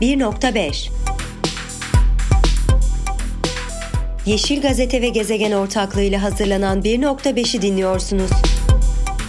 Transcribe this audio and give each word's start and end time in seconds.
1.5 0.00 0.90
Yeşil 4.26 4.62
Gazete 4.62 5.02
ve 5.02 5.08
Gezegen 5.08 5.52
ortaklığıyla 5.52 6.22
hazırlanan 6.22 6.80
1.5'i 6.82 7.62
dinliyorsunuz. 7.62 8.30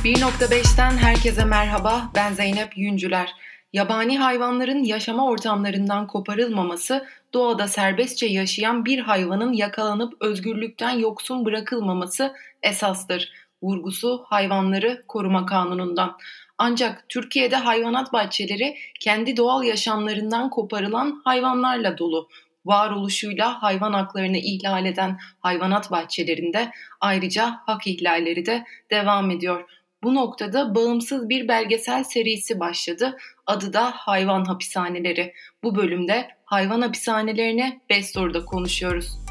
1.5'ten 0.04 0.92
herkese 0.92 1.46
merhaba. 1.46 2.12
Ben 2.16 2.34
Zeynep 2.34 2.78
Yüncüler. 2.78 3.34
Yabani 3.74 4.20
hayvanların 4.20 4.84
yaşama 4.84 5.26
ortamlarından 5.26 6.08
koparılmaması, 6.08 7.06
doğada 7.34 7.68
serbestçe 7.68 8.26
yaşayan 8.26 8.86
bir 8.86 9.00
hayvanın 9.00 9.54
yakalanıp 9.54 10.14
özgürlükten 10.22 10.92
yoksun 11.00 11.46
bırakılmaması 11.46 12.34
esastır. 12.64 13.32
Vurgusu 13.64 14.26
hayvanları 14.26 15.04
koruma 15.08 15.46
kanunundan. 15.46 16.18
Ancak 16.64 17.10
Türkiye'de 17.10 17.56
hayvanat 17.56 18.14
bahçeleri 18.14 18.78
kendi 19.00 19.38
doğal 19.38 19.64
yaşamlarından 19.64 20.50
koparılan 20.50 21.22
hayvanlarla 21.24 21.98
dolu. 21.98 22.30
Varoluşuyla 22.66 23.64
hayvan 23.64 23.94
haklarını 23.94 24.38
ihlal 24.38 24.86
eden 24.86 25.20
hayvanat 25.40 25.92
bahçelerinde 25.92 26.72
ayrıca 27.00 27.60
hak 27.66 27.88
ihlalleri 27.88 28.46
de 28.46 28.64
devam 28.92 29.32
ediyor. 29.32 29.70
Bu 30.04 30.16
noktada 30.16 30.76
bağımsız 30.76 31.30
bir 31.30 31.48
belgesel 31.48 32.04
serisi 32.04 32.60
başladı. 32.60 33.18
Adı 33.48 33.74
da 33.74 33.92
Hayvan 33.92 34.46
Hapishaneleri. 34.46 35.34
Bu 35.64 35.76
bölümde 35.76 36.28
hayvan 36.46 36.82
hapishanelerini 36.82 37.80
5 37.90 38.06
soruda 38.06 38.46
konuşuyoruz. 38.46 39.31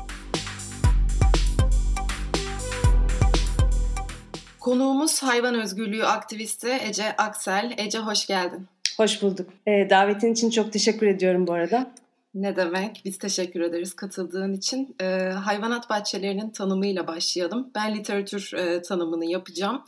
Konuğumuz 4.61 5.23
hayvan 5.23 5.55
özgürlüğü 5.55 6.05
aktivisti 6.05 6.79
Ece 6.89 7.17
Aksel. 7.17 7.75
Ece 7.79 7.99
hoş 7.99 8.27
geldin. 8.27 8.67
Hoş 8.97 9.23
bulduk. 9.23 9.51
E, 9.67 9.91
davetin 9.91 10.33
için 10.33 10.51
çok 10.51 10.73
teşekkür 10.73 11.07
ediyorum 11.07 11.47
bu 11.47 11.53
arada. 11.53 11.91
Ne 12.35 12.57
demek? 12.57 13.03
Biz 13.05 13.19
teşekkür 13.19 13.61
ederiz 13.61 13.97
katıldığın 13.97 14.53
için. 14.53 14.97
E, 15.01 15.05
hayvanat 15.45 15.91
bahçelerinin 15.91 16.51
tanımıyla 16.51 17.07
başlayalım. 17.07 17.71
Ben 17.75 17.95
literatür 17.95 18.53
e, 18.55 18.83
tanımını 18.83 19.25
yapacağım 19.25 19.83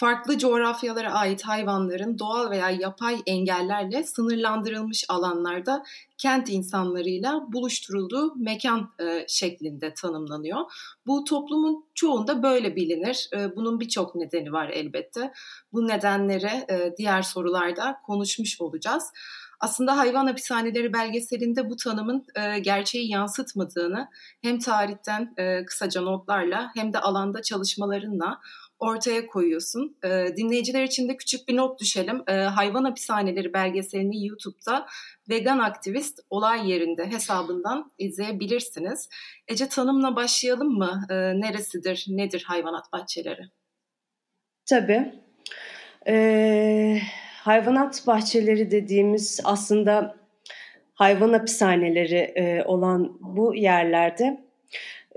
farklı 0.00 0.38
coğrafyalara 0.38 1.12
ait 1.12 1.42
hayvanların 1.42 2.18
doğal 2.18 2.50
veya 2.50 2.70
yapay 2.70 3.22
engellerle 3.26 4.04
sınırlandırılmış 4.04 5.04
alanlarda 5.08 5.82
kent 6.18 6.48
insanlarıyla 6.48 7.46
buluşturulduğu 7.52 8.34
mekan 8.34 8.90
e, 9.00 9.24
şeklinde 9.28 9.94
tanımlanıyor. 9.94 10.60
Bu 11.06 11.24
toplumun 11.24 11.84
çoğunda 11.94 12.42
böyle 12.42 12.76
bilinir. 12.76 13.28
E, 13.36 13.56
bunun 13.56 13.80
birçok 13.80 14.14
nedeni 14.14 14.52
var 14.52 14.68
elbette. 14.68 15.32
Bu 15.72 15.88
nedenlere 15.88 16.66
e, 16.70 16.94
diğer 16.98 17.22
sorularda 17.22 17.96
konuşmuş 18.06 18.60
olacağız. 18.60 19.04
Aslında 19.60 19.98
hayvan 19.98 20.26
hapishaneleri 20.26 20.92
belgeselinde 20.92 21.70
bu 21.70 21.76
tanımın 21.76 22.26
e, 22.34 22.58
gerçeği 22.58 23.10
yansıtmadığını 23.10 24.08
hem 24.42 24.58
tarihten 24.58 25.34
e, 25.36 25.64
kısaca 25.64 26.00
notlarla 26.00 26.70
hem 26.74 26.92
de 26.92 26.98
alanda 26.98 27.42
çalışmalarınla 27.42 28.40
ortaya 28.80 29.26
koyuyorsun. 29.26 29.96
E, 30.04 30.08
dinleyiciler 30.36 30.82
için 30.82 31.08
de 31.08 31.16
küçük 31.16 31.48
bir 31.48 31.56
not 31.56 31.80
düşelim. 31.80 32.22
E, 32.28 32.32
Hayvan 32.32 32.84
Hapishaneleri 32.84 33.52
belgeselini 33.52 34.26
YouTube'da 34.26 34.86
Vegan 35.28 35.58
Aktivist 35.58 36.20
Olay 36.30 36.70
Yerinde 36.70 37.06
hesabından 37.06 37.90
izleyebilirsiniz. 37.98 39.08
Ece 39.48 39.68
tanımla 39.68 40.16
başlayalım 40.16 40.78
mı? 40.78 41.06
E, 41.10 41.14
neresidir, 41.14 42.06
nedir 42.08 42.44
hayvanat 42.46 42.92
bahçeleri? 42.92 43.42
Tabii. 44.66 45.12
Ee, 46.06 46.98
hayvanat 47.44 48.06
bahçeleri 48.06 48.70
dediğimiz 48.70 49.40
aslında 49.44 50.16
hayvan 50.94 51.32
hapishaneleri 51.32 52.16
e, 52.16 52.64
olan 52.64 53.16
bu 53.20 53.54
yerlerde 53.54 54.40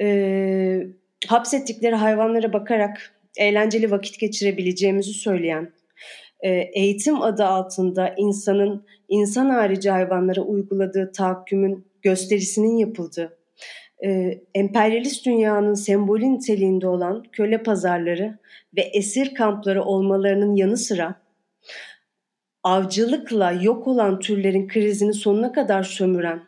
e, 0.02 0.88
hapsettikleri 1.28 1.96
hayvanlara 1.96 2.53
bakarak 2.53 3.13
eğlenceli 3.38 3.91
vakit 3.91 4.19
geçirebileceğimizi 4.19 5.13
söyleyen, 5.13 5.73
e, 6.39 6.49
eğitim 6.51 7.21
adı 7.21 7.45
altında 7.45 8.13
insanın 8.17 8.85
insan 9.07 9.49
harici 9.49 9.89
hayvanlara 9.89 10.41
uyguladığı 10.41 11.11
tahakkümün 11.11 11.88
gösterisinin 12.01 12.77
yapıldığı, 12.77 13.38
e, 14.05 14.39
emperyalist 14.53 15.25
dünyanın 15.25 15.73
sembolü 15.73 16.33
niteliğinde 16.33 16.88
olan 16.88 17.23
köle 17.31 17.63
pazarları 17.63 18.39
ve 18.77 18.81
esir 18.81 19.35
kampları 19.35 19.83
olmalarının 19.83 20.55
yanı 20.55 20.77
sıra 20.77 21.23
avcılıkla 22.63 23.51
yok 23.51 23.88
olan 23.88 24.19
türlerin 24.19 24.67
krizini 24.67 25.13
sonuna 25.13 25.51
kadar 25.51 25.83
sömüren, 25.83 26.41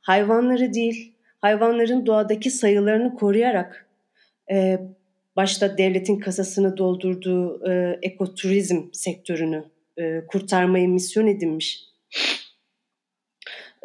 hayvanları 0.00 0.74
değil, 0.74 1.14
hayvanların 1.40 2.06
doğadaki 2.06 2.50
sayılarını 2.50 3.14
koruyarak 3.14 3.90
e, 4.50 4.78
başta 5.36 5.78
devletin 5.78 6.20
kasasını 6.20 6.76
doldurduğu 6.76 7.70
e, 7.70 7.98
ekoturizm 8.02 8.82
sektörünü 8.92 9.64
e, 9.98 10.26
kurtarmayı 10.26 10.88
misyon 10.88 11.26
edinmiş. 11.26 11.84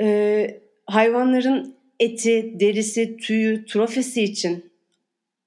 E, 0.02 0.62
hayvanların 0.86 1.76
eti, 2.00 2.60
derisi, 2.60 3.18
tüyü, 3.18 3.66
trofesi 3.66 4.24
için 4.24 4.72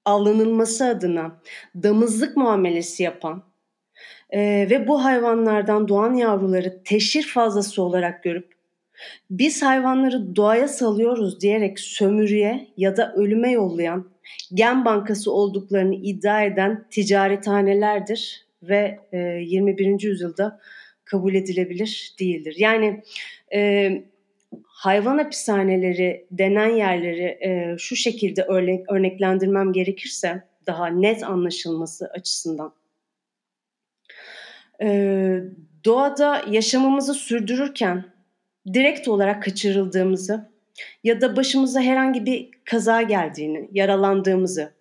alınılması 0.05 0.87
adına 0.87 1.41
damızlık 1.83 2.37
muamelesi 2.37 3.03
yapan 3.03 3.43
e, 4.31 4.41
ve 4.71 4.89
bu 4.89 5.05
hayvanlardan 5.05 5.89
doğan 5.89 6.15
yavruları 6.15 6.83
teşhir 6.85 7.23
fazlası 7.23 7.83
olarak 7.83 8.23
görüp 8.23 8.53
biz 9.31 9.63
hayvanları 9.63 10.37
doğaya 10.37 10.69
salıyoruz 10.69 11.41
diyerek 11.41 11.81
sömürüye 11.81 12.67
ya 12.77 12.97
da 12.97 13.15
ölüme 13.15 13.51
yollayan 13.51 14.11
gen 14.55 14.85
bankası 14.85 15.33
olduklarını 15.33 15.95
iddia 15.95 16.45
eden 16.45 16.87
ticarethanelerdir 16.91 18.47
ve 18.63 19.01
e, 19.13 19.19
21. 19.19 20.03
yüzyılda 20.03 20.61
kabul 21.05 21.35
edilebilir 21.35 22.15
değildir. 22.21 22.55
Yani 22.59 23.03
e, 23.53 23.91
hayvan 24.65 25.19
hapishaneleri 25.19 26.27
denen 26.31 26.69
yerleri 26.69 27.39
e, 27.43 27.77
şu 27.79 27.97
şekilde 27.97 28.43
örnek, 28.43 28.93
örneklendirmem 28.93 29.73
gerekirse 29.73 30.43
daha 30.67 30.87
net 30.87 31.23
anlaşılması 31.23 32.07
açısından. 32.07 32.73
E, 34.83 35.41
doğada 35.85 36.45
yaşamımızı 36.51 37.15
sürdürürken 37.15 38.05
direkt 38.75 39.09
olarak 39.09 39.43
kaçırıldığımızı 39.43 40.51
ya 41.05 41.21
da 41.21 41.37
başımıza 41.37 41.81
herhangi 41.81 42.27
bir 42.27 42.51
kaza 42.65 43.03
geldiğini, 43.03 43.69
yaralandığımızı 43.73 44.73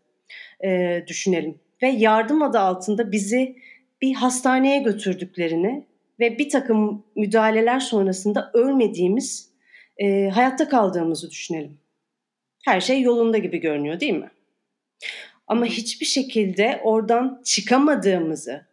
e, 0.63 1.03
düşünelim. 1.07 1.59
Ve 1.81 1.87
yardım 1.87 2.41
adı 2.41 2.59
altında 2.59 3.11
bizi 3.11 3.55
bir 4.01 4.13
hastaneye 4.13 4.79
götürdüklerini 4.79 5.85
ve 6.19 6.37
bir 6.37 6.49
takım 6.49 7.05
müdahaleler 7.15 7.79
sonrasında 7.79 8.51
ölmediğimiz, 8.53 9.49
e, 9.97 10.29
hayatta 10.29 10.69
kaldığımızı 10.69 11.31
düşünelim. 11.31 11.77
Her 12.65 12.81
şey 12.81 13.01
yolunda 13.01 13.37
gibi 13.37 13.57
görünüyor 13.57 13.99
değil 13.99 14.13
mi? 14.13 14.31
Ama 15.47 15.65
hiçbir 15.65 16.05
şekilde 16.05 16.81
oradan 16.83 17.41
çıkamadığımızı, 17.45 18.65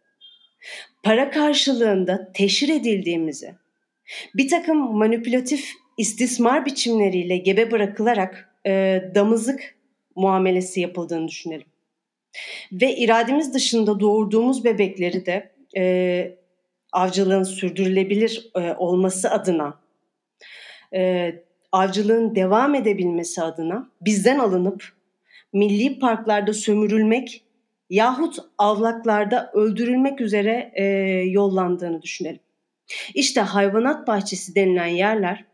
para 1.03 1.31
karşılığında 1.31 2.31
teşhir 2.33 2.69
edildiğimizi, 2.69 3.55
bir 4.35 4.49
takım 4.49 4.77
manipülatif 4.97 5.73
istismar 5.97 6.65
biçimleriyle 6.65 7.37
gebe 7.37 7.71
bırakılarak 7.71 8.49
e, 8.65 9.03
damızlık 9.15 9.75
muamelesi 10.15 10.81
yapıldığını 10.81 11.27
düşünelim. 11.27 11.67
Ve 12.71 12.95
irademiz 12.95 13.53
dışında 13.53 13.99
doğurduğumuz 13.99 14.63
bebekleri 14.63 15.25
de 15.25 15.51
e, 15.77 16.37
avcılığın 16.91 17.43
sürdürülebilir 17.43 18.51
e, 18.55 18.73
olması 18.73 19.31
adına, 19.31 19.79
e, 20.93 21.33
avcılığın 21.71 22.35
devam 22.35 22.75
edebilmesi 22.75 23.41
adına 23.41 23.89
bizden 24.01 24.39
alınıp 24.39 24.93
milli 25.53 25.99
parklarda 25.99 26.53
sömürülmek 26.53 27.43
yahut 27.89 28.37
avlaklarda 28.57 29.51
öldürülmek 29.53 30.21
üzere 30.21 30.71
e, 30.75 30.83
yollandığını 31.29 32.01
düşünelim. 32.01 32.39
İşte 33.13 33.41
hayvanat 33.41 34.07
bahçesi 34.07 34.55
denilen 34.55 34.87
yerler 34.87 35.45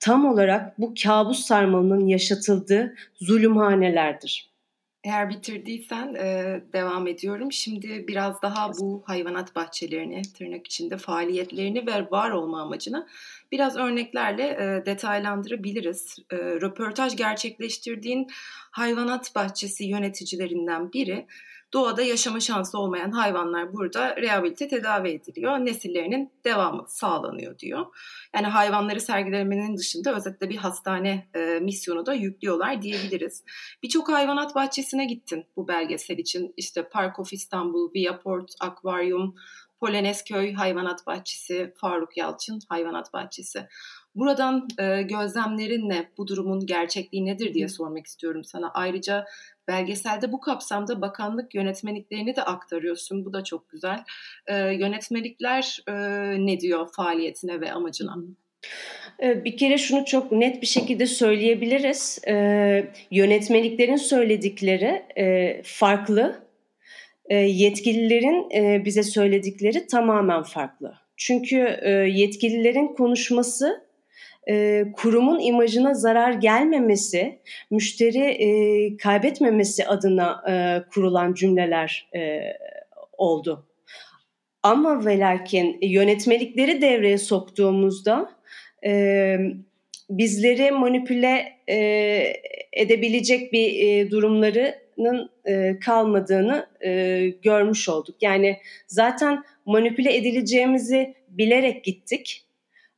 tam 0.00 0.24
olarak 0.24 0.80
bu 0.80 0.94
kabus 1.02 1.46
sarmalının 1.46 2.06
yaşatıldığı 2.06 2.94
zulümhanelerdir. 3.20 4.50
Eğer 5.04 5.30
bitirdiysen 5.30 6.14
e, 6.14 6.60
devam 6.72 7.06
ediyorum. 7.06 7.52
Şimdi 7.52 8.04
biraz 8.08 8.42
daha 8.42 8.72
bu 8.72 9.02
hayvanat 9.06 9.56
bahçelerini, 9.56 10.22
tırnak 10.22 10.66
içinde 10.66 10.96
faaliyetlerini 10.96 11.86
ve 11.86 12.10
var 12.10 12.30
olma 12.30 12.62
amacını 12.62 13.06
biraz 13.52 13.76
örneklerle 13.76 14.42
e, 14.42 14.86
detaylandırabiliriz. 14.86 16.16
E, 16.32 16.36
röportaj 16.36 17.16
gerçekleştirdiğin 17.16 18.26
hayvanat 18.70 19.34
bahçesi 19.34 19.84
yöneticilerinden 19.84 20.92
biri 20.92 21.26
doğada 21.72 22.02
yaşama 22.02 22.40
şansı 22.40 22.78
olmayan 22.78 23.10
hayvanlar 23.10 23.72
burada 23.72 24.16
rehabilite 24.16 24.68
tedavi 24.68 25.08
ediliyor. 25.08 25.58
Nesillerinin 25.58 26.32
devamı 26.44 26.84
sağlanıyor 26.88 27.58
diyor. 27.58 27.86
Yani 28.34 28.46
hayvanları 28.46 29.00
sergilemenin 29.00 29.76
dışında 29.76 30.14
özetle 30.16 30.48
bir 30.50 30.56
hastane 30.56 31.28
e, 31.34 31.40
misyonu 31.40 32.06
da 32.06 32.14
yüklüyorlar 32.14 32.82
diyebiliriz. 32.82 33.44
Birçok 33.82 34.08
hayvanat 34.08 34.54
bahçesine 34.54 35.04
gittin 35.04 35.44
bu 35.56 35.68
belgesel 35.68 36.18
için. 36.18 36.54
İşte 36.56 36.88
Park 36.88 37.18
of 37.18 37.32
İstanbul, 37.32 37.94
Viaport, 37.94 38.50
Akvaryum, 38.60 39.34
Polonezköy 39.80 40.52
Hayvanat 40.52 41.06
Bahçesi, 41.06 41.74
Faruk 41.76 42.16
Yalçın 42.16 42.60
Hayvanat 42.68 43.12
Bahçesi. 43.12 43.68
Buradan 44.14 44.68
e, 44.78 45.02
gözlemlerin 45.02 45.88
ne, 45.88 46.10
bu 46.18 46.26
durumun 46.26 46.66
gerçekliği 46.66 47.24
nedir 47.24 47.54
diye 47.54 47.68
sormak 47.68 48.06
istiyorum 48.06 48.44
sana. 48.44 48.70
Ayrıca 48.74 49.24
belgeselde 49.70 50.32
bu 50.32 50.40
kapsamda 50.40 51.00
bakanlık 51.00 51.54
yönetmeliklerini 51.54 52.36
de 52.36 52.42
aktarıyorsun. 52.42 53.24
Bu 53.24 53.32
da 53.32 53.44
çok 53.44 53.70
güzel. 53.70 54.04
E, 54.46 54.56
yönetmelikler 54.56 55.82
e, 55.88 55.92
ne 56.46 56.60
diyor 56.60 56.88
faaliyetine 56.92 57.60
ve 57.60 57.72
amacına? 57.72 58.16
E, 59.22 59.44
bir 59.44 59.56
kere 59.56 59.78
şunu 59.78 60.04
çok 60.04 60.32
net 60.32 60.62
bir 60.62 60.66
şekilde 60.66 61.06
söyleyebiliriz. 61.06 62.18
Ee, 62.28 62.84
yönetmeliklerin 63.10 63.96
söyledikleri 63.96 65.02
e, 65.18 65.62
farklı, 65.64 66.40
e, 67.24 67.36
yetkililerin 67.36 68.50
e, 68.54 68.84
bize 68.84 69.02
söyledikleri 69.02 69.86
tamamen 69.86 70.42
farklı. 70.42 70.94
Çünkü 71.16 71.78
e, 71.82 71.90
yetkililerin 71.90 72.88
konuşması 72.88 73.89
e, 74.48 74.84
kurumun 74.92 75.40
imajına 75.40 75.94
zarar 75.94 76.32
gelmemesi, 76.32 77.38
müşteri 77.70 78.18
e, 78.18 78.96
kaybetmemesi 78.96 79.86
adına 79.86 80.42
e, 80.48 80.54
kurulan 80.90 81.34
cümleler 81.34 82.10
oldu. 83.12 83.66
Ama 84.62 85.04
ve 85.04 85.18
yönetmelikleri 85.82 86.82
devreye 86.82 87.18
soktuğumuzda 87.18 88.30
e, 88.84 89.36
bizleri 90.10 90.70
manipüle 90.70 91.52
edebilecek 92.72 93.52
bir 93.52 93.88
e, 95.44 95.78
kalmadığını 95.78 96.66
e, 96.84 97.20
görmüş 97.42 97.88
olduk. 97.88 98.16
Yani 98.20 98.56
zaten 98.86 99.44
manipüle 99.66 100.16
edileceğimizi 100.16 101.14
bilerek 101.28 101.84
gittik 101.84 102.44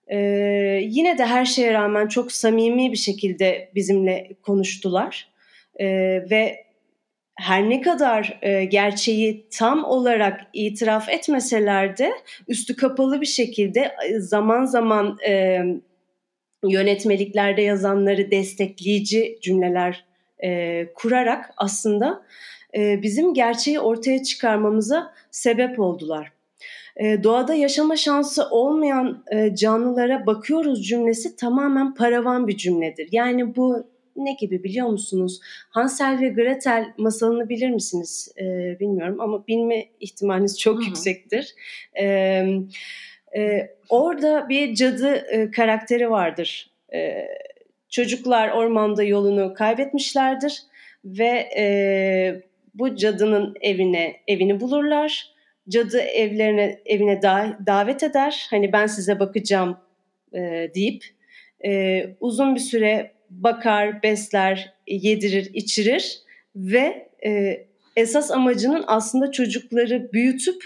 ee, 0.08 0.80
yine 0.82 1.18
de 1.18 1.26
her 1.26 1.44
şeye 1.44 1.72
rağmen 1.72 2.08
çok 2.08 2.32
samimi 2.32 2.92
bir 2.92 2.96
şekilde 2.96 3.70
bizimle 3.74 4.30
konuştular 4.42 5.28
ee, 5.80 5.86
ve 6.30 6.64
her 7.34 7.70
ne 7.70 7.80
kadar 7.80 8.38
e, 8.42 8.64
gerçeği 8.64 9.46
tam 9.50 9.84
olarak 9.84 10.40
itiraf 10.52 11.08
etmeseler 11.08 11.98
de 11.98 12.12
üstü 12.48 12.76
kapalı 12.76 13.20
bir 13.20 13.26
şekilde 13.26 13.92
e, 14.08 14.20
zaman 14.20 14.64
zaman 14.64 15.18
e, 15.26 15.60
yönetmeliklerde 16.68 17.62
yazanları 17.62 18.30
destekleyici 18.30 19.38
cümleler 19.42 20.04
e, 20.44 20.86
kurarak 20.94 21.54
aslında 21.56 22.22
e, 22.76 23.02
bizim 23.02 23.34
gerçeği 23.34 23.80
ortaya 23.80 24.22
çıkarmamıza 24.22 25.14
sebep 25.30 25.80
oldular. 25.80 26.32
E, 27.02 27.22
doğada 27.24 27.54
yaşama 27.54 27.96
şansı 27.96 28.48
olmayan 28.50 29.24
e, 29.32 29.54
canlılara 29.54 30.26
bakıyoruz 30.26 30.88
cümlesi 30.88 31.36
tamamen 31.36 31.94
paravan 31.94 32.48
bir 32.48 32.56
cümledir. 32.56 33.08
Yani 33.12 33.56
bu 33.56 33.86
ne 34.16 34.32
gibi 34.32 34.64
biliyor 34.64 34.88
musunuz? 34.88 35.40
Hansel 35.70 36.20
ve 36.20 36.28
Gretel 36.28 36.92
masalını 36.98 37.48
bilir 37.48 37.70
misiniz? 37.70 38.34
E, 38.40 38.44
bilmiyorum 38.80 39.20
ama 39.20 39.46
bilme 39.46 39.84
ihtimaliniz 40.00 40.60
çok 40.60 40.76
Hı-hı. 40.76 40.84
yüksektir. 40.84 41.54
E, 42.00 42.04
e, 43.36 43.70
orada 43.88 44.48
bir 44.48 44.74
cadı 44.74 45.14
e, 45.14 45.50
karakteri 45.50 46.10
vardır. 46.10 46.70
E, 46.94 47.26
çocuklar 47.88 48.50
ormanda 48.50 49.02
yolunu 49.02 49.54
kaybetmişlerdir 49.54 50.62
ve 51.04 51.48
e, 51.56 52.42
bu 52.74 52.96
cadının 52.96 53.54
evine 53.60 54.16
evini 54.28 54.60
bulurlar 54.60 55.31
cadı 55.68 55.98
evlerine 55.98 56.80
evine 56.86 57.22
da, 57.22 57.58
davet 57.66 58.02
eder. 58.02 58.46
Hani 58.50 58.72
ben 58.72 58.86
size 58.86 59.20
bakacağım 59.20 59.78
e, 60.34 60.70
deyip 60.74 61.04
e, 61.64 62.02
uzun 62.20 62.54
bir 62.54 62.60
süre 62.60 63.12
bakar, 63.30 64.02
besler, 64.02 64.74
yedirir, 64.86 65.50
içirir 65.54 66.18
ve 66.56 67.08
e, 67.26 67.62
esas 67.96 68.30
amacının 68.30 68.84
aslında 68.86 69.30
çocukları 69.30 70.12
büyütüp 70.12 70.64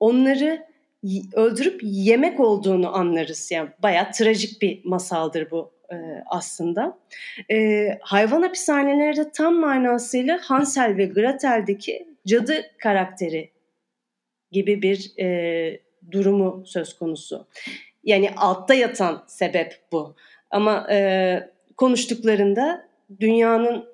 onları 0.00 0.66
öldürüp 1.34 1.80
yemek 1.82 2.40
olduğunu 2.40 2.96
anlarız. 2.96 3.50
Yani 3.50 3.68
bayağı 3.82 4.12
trajik 4.12 4.62
bir 4.62 4.80
masaldır 4.84 5.50
bu 5.50 5.72
e, 5.92 5.96
aslında. 6.26 6.98
E, 7.50 7.88
hayvan 8.00 8.42
hapishaneleri 8.42 9.16
de 9.16 9.30
tam 9.30 9.54
manasıyla 9.54 10.38
Hansel 10.42 10.96
ve 10.96 11.04
Gretel'deki 11.04 12.06
cadı 12.26 12.62
karakteri 12.78 13.50
gibi 14.52 14.82
bir 14.82 15.12
e, 15.18 15.80
durumu 16.10 16.62
söz 16.66 16.98
konusu. 16.98 17.46
Yani 18.04 18.30
altta 18.36 18.74
yatan 18.74 19.24
sebep 19.26 19.80
bu. 19.92 20.14
Ama 20.50 20.86
e, 20.90 21.50
konuştuklarında 21.76 22.88
dünyanın 23.20 23.84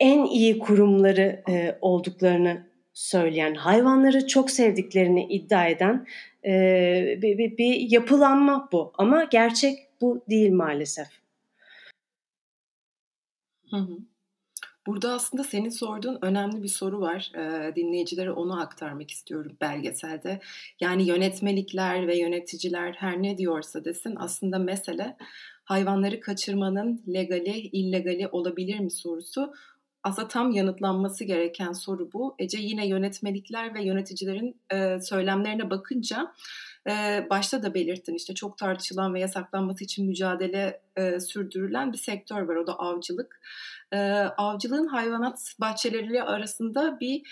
en 0.00 0.24
iyi 0.24 0.58
kurumları 0.58 1.42
e, 1.48 1.78
olduklarını 1.80 2.68
söyleyen, 2.92 3.54
hayvanları 3.54 4.26
çok 4.26 4.50
sevdiklerini 4.50 5.24
iddia 5.24 5.66
eden 5.66 6.06
e, 6.44 7.18
bir, 7.22 7.38
bir, 7.38 7.58
bir 7.58 7.90
yapılanma 7.90 8.68
bu. 8.72 8.92
Ama 8.98 9.24
gerçek 9.24 9.78
bu 10.00 10.24
değil 10.30 10.52
maalesef. 10.52 11.08
Hı 13.70 13.76
hı. 13.76 13.98
Burada 14.88 15.12
aslında 15.12 15.44
senin 15.44 15.68
sorduğun 15.68 16.18
önemli 16.22 16.62
bir 16.62 16.68
soru 16.68 17.00
var. 17.00 17.32
E, 17.34 17.74
dinleyicilere 17.76 18.32
onu 18.32 18.60
aktarmak 18.60 19.10
istiyorum 19.10 19.56
belgeselde. 19.60 20.40
Yani 20.80 21.06
yönetmelikler 21.06 22.06
ve 22.06 22.18
yöneticiler 22.18 22.92
her 22.92 23.22
ne 23.22 23.38
diyorsa 23.38 23.84
desin 23.84 24.14
aslında 24.18 24.58
mesele 24.58 25.16
hayvanları 25.64 26.20
kaçırmanın 26.20 27.02
legali, 27.08 27.58
illegali 27.58 28.28
olabilir 28.28 28.78
mi 28.78 28.90
sorusu 28.90 29.52
aslında 30.02 30.28
tam 30.28 30.50
yanıtlanması 30.50 31.24
gereken 31.24 31.72
soru 31.72 32.12
bu. 32.12 32.34
Ece 32.38 32.58
yine 32.58 32.88
yönetmelikler 32.88 33.74
ve 33.74 33.84
yöneticilerin 33.84 34.60
e, 34.72 35.00
söylemlerine 35.00 35.70
bakınca 35.70 36.34
başta 37.30 37.62
da 37.62 37.74
belirttin 37.74 38.14
işte 38.14 38.34
çok 38.34 38.58
tartışılan 38.58 39.14
ve 39.14 39.20
yasaklanması 39.20 39.84
için 39.84 40.06
mücadele 40.06 40.80
sürdürülen 41.20 41.92
bir 41.92 41.98
sektör 41.98 42.42
var 42.42 42.56
o 42.56 42.66
da 42.66 42.78
avcılık 42.78 43.40
avcılığın 44.36 44.86
hayvanat 44.86 45.54
bahçeleriyle 45.60 46.22
arasında 46.22 47.00
bir 47.00 47.22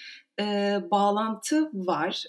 bağlantı 0.90 1.70
var. 1.72 2.24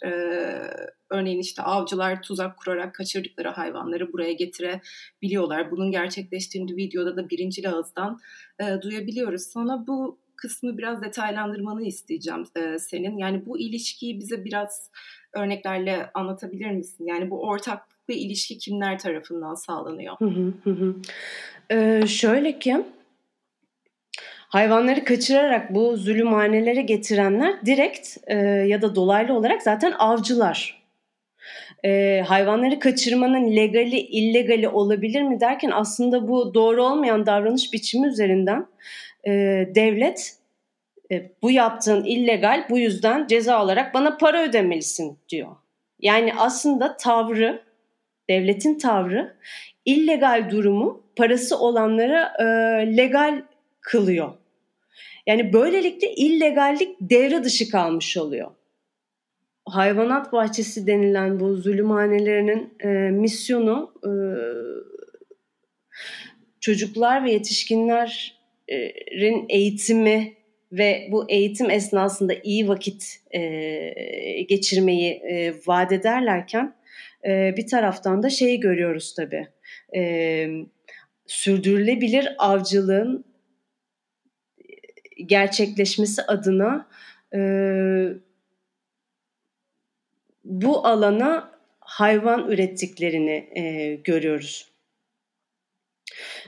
Örneğin 1.09 1.39
işte 1.39 1.61
avcılar 1.61 2.21
tuzak 2.21 2.57
kurarak 2.57 2.95
kaçırdıkları 2.95 3.49
hayvanları 3.49 4.13
buraya 4.13 4.33
getirebiliyorlar. 4.33 5.71
Bunun 5.71 5.91
gerçekleştiğini 5.91 6.75
videoda 6.75 7.17
da 7.17 7.29
birinci 7.29 7.69
ağızdan 7.69 8.19
duyabiliyoruz. 8.81 9.41
Sana 9.41 9.87
bu 9.87 10.19
kısmı 10.35 10.77
biraz 10.77 11.01
detaylandırmanı 11.01 11.83
isteyeceğim 11.83 12.43
senin. 12.79 13.17
Yani 13.17 13.45
bu 13.45 13.59
ilişkiyi 13.59 14.19
bize 14.19 14.45
biraz 14.45 14.91
örneklerle 15.33 16.09
anlatabilir 16.13 16.71
misin? 16.71 17.05
Yani 17.05 17.29
bu 17.29 17.41
ortaklıklı 17.41 18.13
ilişki 18.13 18.57
kimler 18.57 18.99
tarafından 18.99 19.55
sağlanıyor? 19.55 20.17
Ee, 21.71 22.07
şöyle 22.07 22.59
ki 22.59 22.83
hayvanları 24.47 25.03
kaçırarak 25.03 25.75
bu 25.75 25.97
zulümhanelere 25.97 26.81
getirenler 26.81 27.65
direkt 27.65 28.17
e, 28.27 28.35
ya 28.45 28.81
da 28.81 28.95
dolaylı 28.95 29.33
olarak 29.33 29.61
zaten 29.61 29.91
avcılar. 29.91 30.77
E, 31.85 32.23
hayvanları 32.27 32.79
kaçırmanın 32.79 33.55
legali 33.55 33.99
illegali 33.99 34.69
olabilir 34.69 35.21
mi 35.21 35.39
derken 35.39 35.71
aslında 35.73 36.27
bu 36.27 36.53
doğru 36.53 36.83
olmayan 36.83 37.25
davranış 37.25 37.73
biçimi 37.73 38.07
üzerinden 38.07 38.65
e, 39.27 39.31
devlet 39.75 40.37
e, 41.11 41.31
bu 41.41 41.51
yaptığın 41.51 42.03
illegal 42.03 42.65
bu 42.69 42.77
yüzden 42.77 43.27
ceza 43.27 43.63
olarak 43.63 43.93
bana 43.93 44.17
para 44.17 44.43
ödemelisin 44.43 45.19
diyor. 45.29 45.55
Yani 45.99 46.33
aslında 46.37 46.97
tavrı 46.97 47.61
devletin 48.29 48.77
tavrı 48.77 49.37
illegal 49.85 50.51
durumu 50.51 51.03
parası 51.15 51.59
olanlara 51.59 52.33
e, 52.39 52.43
legal 52.97 53.41
kılıyor. 53.81 54.33
Yani 55.27 55.53
böylelikle 55.53 56.15
illegallik 56.15 56.95
devre 57.01 57.43
dışı 57.43 57.69
kalmış 57.69 58.17
oluyor. 58.17 58.51
Hayvanat 59.65 60.33
bahçesi 60.33 60.87
denilen 60.87 61.39
bu 61.39 61.55
zulümhanelerinin 61.55 62.73
e, 62.79 62.87
misyonu 63.11 63.93
e, 64.03 64.11
çocuklar 66.59 67.25
ve 67.25 67.31
yetişkinlerin 67.31 69.45
eğitimi 69.49 70.36
ve 70.71 71.07
bu 71.11 71.29
eğitim 71.29 71.69
esnasında 71.69 72.33
iyi 72.43 72.67
vakit 72.67 73.19
e, 73.31 73.41
geçirmeyi 74.41 75.11
e, 75.11 75.53
vaat 75.67 75.91
ederlerken 75.91 76.75
e, 77.25 77.53
bir 77.57 77.67
taraftan 77.67 78.23
da 78.23 78.29
şeyi 78.29 78.59
görüyoruz 78.59 79.15
tabii. 79.15 79.47
E, 79.95 80.47
sürdürülebilir 81.27 82.35
avcılığın 82.37 83.25
gerçekleşmesi 85.25 86.21
adına 86.21 86.87
e, 87.33 87.39
bu 90.43 90.87
alana 90.87 91.51
hayvan 91.79 92.51
ürettiklerini 92.51 93.49
e, 93.55 93.95
görüyoruz. 93.95 94.76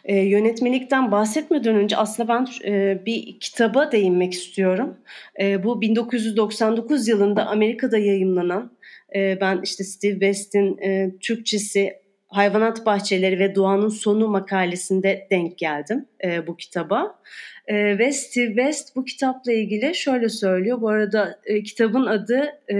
E, 0.05 0.15
yönetmelikten 0.15 1.11
bahsetmeden 1.11 1.75
önce 1.75 1.97
aslında 1.97 2.29
ben 2.29 2.47
e, 2.71 3.05
bir 3.05 3.39
kitaba 3.39 3.91
değinmek 3.91 4.33
istiyorum. 4.33 4.97
E, 5.39 5.63
bu 5.63 5.81
1999 5.81 7.07
yılında 7.07 7.47
Amerika'da 7.47 7.97
yayımlanan, 7.97 8.71
e, 9.15 9.41
ben 9.41 9.59
işte 9.63 9.83
Steve 9.83 10.11
West'in 10.11 10.77
e, 10.77 11.11
Türkçesi 11.19 11.99
Hayvanat 12.27 12.85
Bahçeleri 12.85 13.39
ve 13.39 13.55
Doğanın 13.55 13.89
Sonu 13.89 14.27
makalesinde 14.27 15.27
denk 15.31 15.57
geldim 15.57 16.05
e, 16.23 16.47
bu 16.47 16.57
kitaba. 16.57 17.19
E, 17.67 17.97
ve 17.99 18.11
Steve 18.11 18.47
West 18.47 18.95
bu 18.95 19.05
kitapla 19.05 19.53
ilgili 19.53 19.95
şöyle 19.95 20.29
söylüyor. 20.29 20.81
Bu 20.81 20.89
arada 20.89 21.39
e, 21.45 21.63
kitabın 21.63 22.05
adı 22.05 22.59
e, 22.71 22.77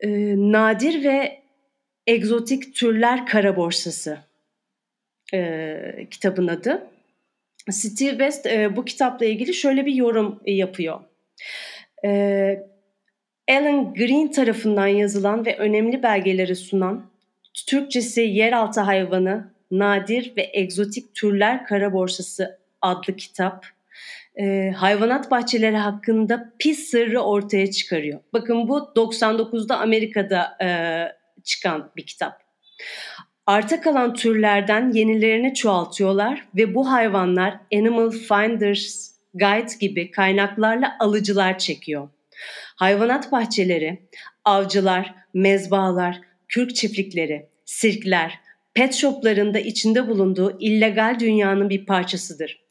e, 0.00 0.08
Nadir 0.36 1.04
ve 1.04 1.42
Egzotik 2.06 2.74
Türler 2.74 3.26
Kara 3.26 3.56
Borsası 3.56 4.18
e, 5.34 6.06
kitabın 6.10 6.48
adı. 6.48 6.86
Steve 7.70 8.10
West 8.10 8.46
e, 8.46 8.76
bu 8.76 8.84
kitapla 8.84 9.26
ilgili 9.26 9.54
şöyle 9.54 9.86
bir 9.86 9.94
yorum 9.94 10.40
yapıyor. 10.46 11.00
E, 12.04 12.62
Alan 13.50 13.94
Green 13.94 14.30
tarafından 14.30 14.86
yazılan 14.86 15.46
ve 15.46 15.56
önemli 15.56 16.02
belgeleri 16.02 16.56
sunan 16.56 17.10
Türkçesi 17.66 18.20
Yeraltı 18.20 18.80
Hayvanı, 18.80 19.50
Nadir 19.70 20.32
ve 20.36 20.50
Egzotik 20.52 21.14
Türler 21.14 21.66
Kara 21.66 21.92
Borsası 21.92 22.58
adlı 22.82 23.16
kitap 23.16 23.66
e, 24.36 24.70
hayvanat 24.76 25.30
bahçeleri 25.30 25.76
hakkında 25.76 26.52
pis 26.58 26.90
sırrı 26.90 27.20
ortaya 27.20 27.70
çıkarıyor. 27.70 28.20
Bakın 28.32 28.68
bu 28.68 28.78
99'da 28.96 29.78
Amerika'da 29.78 30.56
e, 30.62 30.68
çıkan 31.44 31.90
bir 31.96 32.06
kitap. 32.06 32.42
Arta 33.46 33.80
kalan 33.80 34.14
türlerden 34.14 34.92
yenilerini 34.92 35.54
çoğaltıyorlar 35.54 36.44
ve 36.56 36.74
bu 36.74 36.90
hayvanlar 36.90 37.60
Animal 37.74 38.10
Finders 38.10 39.10
Guide 39.34 39.76
gibi 39.80 40.10
kaynaklarla 40.10 40.96
alıcılar 41.00 41.58
çekiyor. 41.58 42.08
Hayvanat 42.76 43.32
bahçeleri, 43.32 44.02
avcılar, 44.44 45.14
mezbahalar, 45.34 46.20
kürk 46.48 46.76
çiftlikleri, 46.76 47.46
sirkler, 47.64 48.40
pet 48.74 48.94
shoplarında 48.94 49.58
içinde 49.58 50.08
bulunduğu 50.08 50.56
illegal 50.60 51.16
dünyanın 51.20 51.70
bir 51.70 51.86
parçasıdır. 51.86 52.64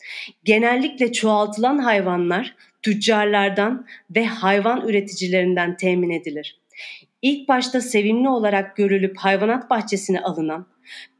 Genellikle 0.43 1.11
çoğaltılan 1.11 1.77
hayvanlar 1.77 2.55
tüccarlardan 2.81 3.87
ve 4.15 4.25
hayvan 4.25 4.87
üreticilerinden 4.87 5.77
temin 5.77 6.09
edilir. 6.09 6.59
İlk 7.23 7.47
başta 7.47 7.81
sevimli 7.81 8.29
olarak 8.29 8.75
görülüp 8.75 9.17
hayvanat 9.17 9.69
bahçesine 9.69 10.21
alınan, 10.21 10.67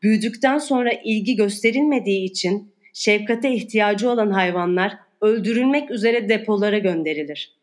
büyüdükten 0.02 0.58
sonra 0.58 0.92
ilgi 1.04 1.36
gösterilmediği 1.36 2.24
için 2.24 2.74
şefkate 2.94 3.54
ihtiyacı 3.54 4.10
olan 4.10 4.32
hayvanlar 4.32 4.98
öldürülmek 5.22 5.92
üzere 5.92 6.30
depolara 6.30 6.78
gönderilir. 6.78 7.54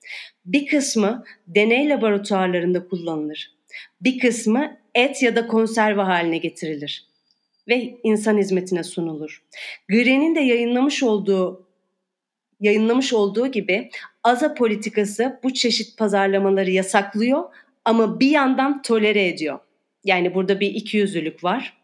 Bir 0.44 0.66
kısmı 0.66 1.25
deney 1.47 1.88
laboratuvarlarında 1.88 2.88
kullanılır. 2.88 3.56
Bir 4.00 4.18
kısmı 4.18 4.76
et 4.94 5.23
ya 5.23 5.37
da 5.37 5.47
konserve 5.47 6.02
haline 6.02 6.38
getirilir 6.38 7.06
ve 7.68 7.94
insan 8.02 8.38
hizmetine 8.38 8.85
sunulur. 8.85 9.42
Green'in 9.88 10.35
de 10.35 10.40
yayınlamış 10.40 11.02
olduğu 11.02 11.66
yayınlamış 12.61 13.12
olduğu 13.12 13.47
gibi 13.47 13.90
AZA 14.23 14.54
politikası 14.54 15.40
bu 15.42 15.54
çeşit 15.54 15.99
pazarlamaları 15.99 16.70
yasaklıyor 16.70 17.44
ama 17.84 18.20
bir 18.20 18.30
yandan 18.30 18.82
tolere 18.82 19.28
ediyor. 19.28 19.58
Yani 20.04 20.34
burada 20.34 20.60
bir 20.60 20.75
ikiyüzlülük 20.75 21.44
var. 21.44 21.76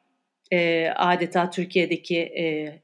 E, 0.52 0.88
adeta 0.96 1.50
Türkiye'deki 1.50 2.18
e, 2.18 2.42
e, 2.42 2.80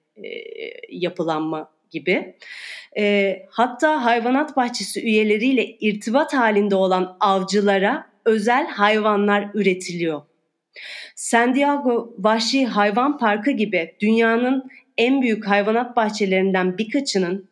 yapılanma 0.88 1.70
gibi. 1.90 2.36
E, 2.96 3.36
hatta 3.50 4.04
hayvanat 4.04 4.56
bahçesi 4.56 5.02
üyeleriyle 5.02 5.66
irtibat 5.66 6.34
halinde 6.34 6.74
olan 6.74 7.16
avcılara 7.20 8.06
özel 8.24 8.66
hayvanlar 8.66 9.48
üretiliyor. 9.54 10.22
San 11.16 11.54
Diego 11.54 12.14
Vahşi 12.18 12.66
Hayvan 12.66 13.18
Parkı 13.18 13.50
gibi 13.50 13.96
dünyanın 14.00 14.70
en 14.98 15.22
büyük 15.22 15.46
hayvanat 15.46 15.96
bahçelerinden 15.96 16.78
birkaçının 16.78 17.48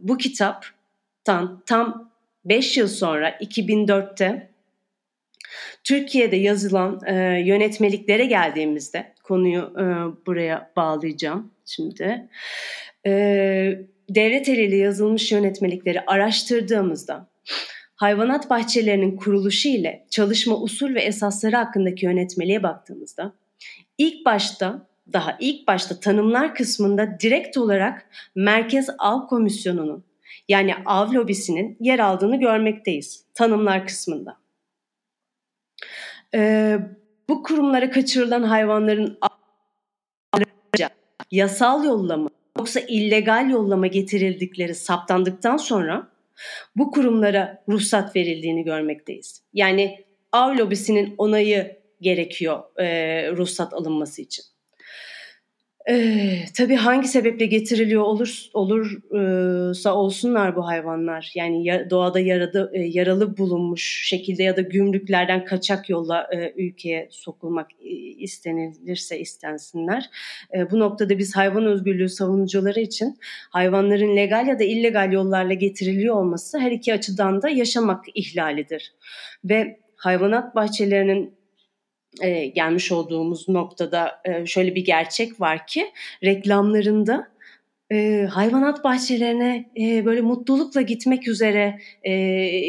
bu 0.00 0.18
kitaptan 0.18 1.62
tam 1.66 2.12
5 2.44 2.76
yıl 2.76 2.88
sonra 2.88 3.30
2004'te 3.30 4.51
Türkiye'de 5.84 6.36
yazılan 6.36 7.00
e, 7.06 7.14
yönetmeliklere 7.46 8.24
geldiğimizde 8.24 9.14
konuyu 9.22 9.60
e, 9.60 9.84
buraya 10.26 10.72
bağlayacağım 10.76 11.50
şimdi. 11.66 12.28
E, 13.06 13.12
devlet 14.10 14.48
eliyle 14.48 14.76
yazılmış 14.76 15.32
yönetmelikleri 15.32 16.00
araştırdığımızda 16.06 17.28
hayvanat 17.94 18.50
bahçelerinin 18.50 19.16
kuruluşu 19.16 19.68
ile 19.68 20.06
çalışma 20.10 20.60
usul 20.60 20.94
ve 20.94 21.00
esasları 21.00 21.56
hakkındaki 21.56 22.06
yönetmeliğe 22.06 22.62
baktığımızda 22.62 23.32
ilk 23.98 24.26
başta 24.26 24.86
daha 25.12 25.36
ilk 25.40 25.68
başta 25.68 26.00
tanımlar 26.00 26.54
kısmında 26.54 27.20
direkt 27.20 27.56
olarak 27.56 28.10
Merkez 28.34 28.88
Av 28.98 29.26
Komisyonu'nun 29.26 30.04
yani 30.48 30.74
av 30.86 31.12
lobisinin 31.12 31.76
yer 31.80 31.98
aldığını 31.98 32.40
görmekteyiz 32.40 33.24
tanımlar 33.34 33.86
kısmında. 33.86 34.41
Ee, 36.34 36.78
bu 37.28 37.42
kurumlara 37.42 37.90
kaçırılan 37.90 38.42
hayvanların 38.42 39.18
yasal 41.30 41.84
yolla 41.84 42.16
mı 42.16 42.28
yoksa 42.58 42.80
illegal 42.80 43.50
yolla 43.50 43.76
mı 43.76 43.86
getirildikleri 43.86 44.74
saptandıktan 44.74 45.56
sonra 45.56 46.08
bu 46.76 46.90
kurumlara 46.90 47.62
ruhsat 47.68 48.16
verildiğini 48.16 48.64
görmekteyiz. 48.64 49.42
Yani 49.52 50.04
av 50.32 50.58
lobisinin 50.58 51.14
onayı 51.18 51.76
gerekiyor 52.00 52.62
e, 52.78 52.86
ruhsat 53.32 53.74
alınması 53.74 54.22
için. 54.22 54.44
Ee, 55.88 56.44
tabii 56.56 56.74
hangi 56.74 57.08
sebeple 57.08 57.46
getiriliyor 57.46 58.02
olur 58.02 58.46
olursa 58.52 59.94
olsunlar 59.94 60.56
bu 60.56 60.66
hayvanlar 60.66 61.32
yani 61.34 61.64
ya, 61.66 61.90
doğada 61.90 62.20
yaralı, 62.20 62.70
e, 62.74 62.80
yaralı 62.80 63.36
bulunmuş 63.36 64.08
şekilde 64.08 64.42
ya 64.42 64.56
da 64.56 64.60
gümrüklerden 64.60 65.44
kaçak 65.44 65.90
yolla 65.90 66.28
e, 66.32 66.52
ülkeye 66.56 67.08
sokulmak 67.10 67.66
istenilirse 68.18 69.18
istensinler. 69.20 70.10
E, 70.56 70.70
bu 70.70 70.78
noktada 70.78 71.18
biz 71.18 71.36
hayvan 71.36 71.66
özgürlüğü 71.66 72.08
savunucuları 72.08 72.80
için 72.80 73.18
hayvanların 73.50 74.16
legal 74.16 74.46
ya 74.46 74.58
da 74.58 74.64
illegal 74.64 75.12
yollarla 75.12 75.54
getiriliyor 75.54 76.16
olması 76.16 76.58
her 76.58 76.70
iki 76.70 76.94
açıdan 76.94 77.42
da 77.42 77.48
yaşamak 77.48 78.04
ihlalidir. 78.14 78.92
Ve 79.44 79.78
hayvanat 79.96 80.54
bahçelerinin 80.54 81.41
e, 82.20 82.46
gelmiş 82.46 82.92
olduğumuz 82.92 83.48
noktada 83.48 84.20
e, 84.24 84.46
şöyle 84.46 84.74
bir 84.74 84.84
gerçek 84.84 85.40
var 85.40 85.66
ki 85.66 85.92
reklamlarında 86.24 87.28
e, 87.92 88.26
hayvanat 88.30 88.84
bahçelerine 88.84 89.70
e, 89.80 90.04
böyle 90.04 90.20
mutlulukla 90.20 90.80
gitmek 90.80 91.28
üzere 91.28 91.78
e, 92.02 92.14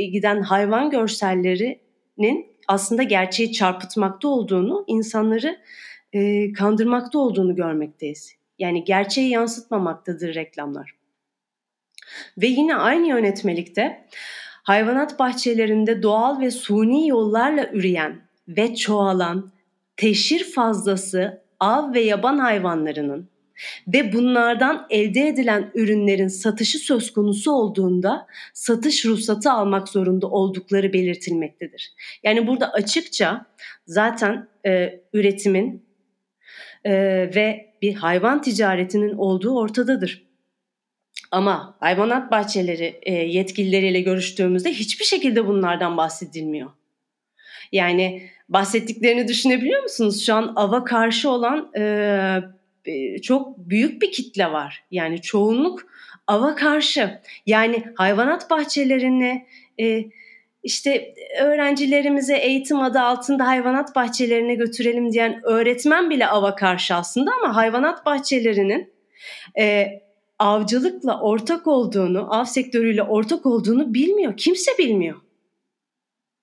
giden 0.06 0.42
hayvan 0.42 0.90
görsellerinin 0.90 2.46
aslında 2.68 3.04
gerçeği 3.04 3.52
çarpıtmakta 3.52 4.28
olduğunu, 4.28 4.84
insanları 4.88 5.60
e, 6.14 6.54
kandırmakta 6.54 7.20
olduğunu 7.20 7.56
görmekteyiz. 7.56 8.36
Yani 8.60 8.84
gerçeği 8.84 9.30
yansıtmamaktadır 9.30 10.36
reklamlar. 10.36 10.96
Ve 12.38 12.48
yine 12.48 12.76
aynı 12.76 13.08
yönetmelikte 13.08 14.08
hayvanat 14.64 15.20
bahçelerinde 15.20 16.04
doğal 16.04 16.40
ve 16.40 16.52
suni 16.52 17.08
yollarla 17.08 17.70
üreyen 17.74 18.22
ve 18.48 18.76
çoğalan 18.76 19.52
teşhir 19.98 20.44
fazlası 20.44 21.42
av 21.60 21.94
ve 21.94 22.02
yaban 22.02 22.38
hayvanlarının 22.38 23.30
ve 23.88 24.14
bunlardan 24.14 24.88
elde 24.90 25.28
edilen 25.28 25.72
ürünlerin 25.76 26.28
satışı 26.28 26.80
söz 26.80 27.14
konusu 27.14 27.52
olduğunda 27.52 28.28
satış 28.54 29.06
ruhsatı 29.06 29.52
almak 29.52 29.90
zorunda 29.90 30.28
oldukları 30.28 30.94
belirtilmektedir. 30.94 31.94
Yani 32.24 32.48
burada 32.48 32.72
açıkça 32.72 33.46
zaten 33.86 34.48
e, 34.66 35.00
üretimin 35.14 35.86
e, 36.84 36.94
ve 37.36 37.74
bir 37.82 37.94
hayvan 37.94 38.42
ticaretinin 38.42 39.14
olduğu 39.18 39.58
ortadadır. 39.58 40.24
Ama 41.32 41.78
hayvanat 41.80 42.32
bahçeleri 42.32 43.00
e, 43.02 43.14
yetkilileriyle 43.14 44.02
görüştüğümüzde 44.02 44.74
hiçbir 44.74 45.06
şekilde 45.06 45.48
bunlardan 45.48 45.98
bahsedilmiyor. 45.98 46.70
Yani 47.74 48.22
bahsettiklerini 48.50 49.28
düşünebiliyor 49.28 49.84
musunuz? 49.84 50.26
Şu 50.26 50.34
an 50.34 50.54
ava 50.56 50.84
karşı 50.84 51.30
olan 51.30 51.72
e, 51.78 53.22
çok 53.22 53.58
büyük 53.58 54.02
bir 54.02 54.12
kitle 54.12 54.52
var. 54.52 54.84
Yani 54.92 55.22
çoğunluk 55.22 55.86
ava 56.28 56.56
karşı. 56.56 57.22
Yani 57.46 57.84
hayvanat 57.96 58.50
bahçelerini 58.50 59.46
e, 59.80 60.06
işte 60.64 61.14
öğrencilerimize 61.42 62.38
eğitim 62.38 62.80
adı 62.80 63.00
altında 63.00 63.48
hayvanat 63.48 63.96
bahçelerine 63.96 64.56
götürelim 64.56 65.12
diyen 65.12 65.42
öğretmen 65.44 66.10
bile 66.10 66.28
ava 66.28 66.56
karşı 66.56 66.96
aslında 66.96 67.32
ama 67.42 67.56
hayvanat 67.56 68.06
bahçelerinin 68.06 68.94
e, 69.60 69.88
avcılıkla 70.40 71.22
ortak 71.22 71.68
olduğunu, 71.68 72.36
av 72.36 72.46
sektörüyle 72.46 73.04
ortak 73.04 73.46
olduğunu 73.46 73.94
bilmiyor. 73.94 74.38
Kimse 74.38 74.72
bilmiyor. 74.78 75.18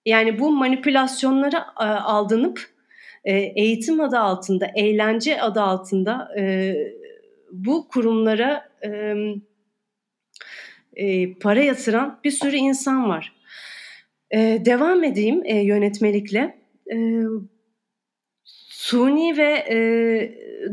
Yani 0.06 0.38
bu 0.38 0.50
manipülasyonlara 0.50 1.66
e, 1.80 1.84
aldanıp 1.84 2.70
e, 3.24 3.36
eğitim 3.36 4.00
adı 4.00 4.18
altında, 4.18 4.70
eğlence 4.76 5.42
adı 5.42 5.60
altında 5.60 6.28
e, 6.38 6.74
bu 7.52 7.88
kurumlara 7.88 8.70
para 11.40 11.62
yatıran 11.62 12.20
bir 12.24 12.30
sürü 12.30 12.56
insan 12.56 13.08
var. 13.08 13.32
Devam 14.64 15.04
edeyim 15.04 15.44
yönetmelikle. 15.44 16.58
Suni 18.44 19.36
ve 19.36 19.66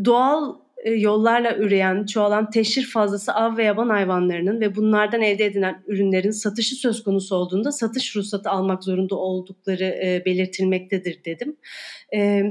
doğal 0.05 0.55
yollarla 0.86 1.55
üreyen, 1.57 2.05
çoğalan 2.05 2.50
teşhir 2.50 2.86
fazlası 2.86 3.34
av 3.34 3.57
ve 3.57 3.63
yaban 3.63 3.89
hayvanlarının 3.89 4.62
ve 4.62 4.75
bunlardan 4.75 5.22
elde 5.22 5.46
edilen 5.46 5.84
ürünlerin 5.88 6.31
satışı 6.31 6.75
söz 6.75 7.03
konusu 7.03 7.36
olduğunda 7.36 7.72
satış 7.72 8.15
ruhsatı 8.15 8.50
almak 8.50 8.84
zorunda 8.84 9.15
oldukları 9.15 9.84
e, 9.84 10.24
belirtilmektedir 10.25 11.24
dedim. 11.25 11.57
E, 12.13 12.43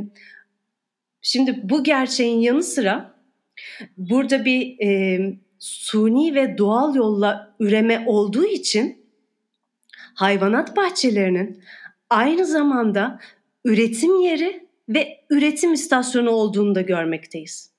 şimdi 1.23 1.61
bu 1.63 1.85
gerçeğin 1.85 2.41
yanı 2.41 2.63
sıra 2.63 3.15
burada 3.97 4.45
bir 4.45 4.87
e, 4.87 5.21
suni 5.59 6.35
ve 6.35 6.59
doğal 6.59 6.95
yolla 6.95 7.57
üreme 7.61 8.05
olduğu 8.07 8.47
için 8.47 9.07
hayvanat 10.15 10.77
bahçelerinin 10.77 11.63
aynı 12.11 12.47
zamanda 12.47 13.21
üretim 13.65 14.21
yeri 14.21 14.67
ve 14.89 15.25
üretim 15.31 15.73
istasyonu 15.73 16.31
olduğunu 16.31 16.75
da 16.75 16.81
görmekteyiz. 16.81 17.76